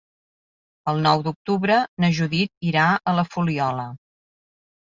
[0.93, 3.87] El nou d'octubre na Judit irà a la Fuliola.